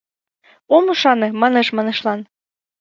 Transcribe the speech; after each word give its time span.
Ом 0.75 0.85
ӱшане 0.93 1.27
манеш-манешлан 1.41 2.19